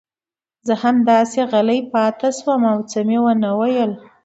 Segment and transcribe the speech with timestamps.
[0.67, 3.91] زه همداسې غلی پاتې شوم او څه مې ونه ویل.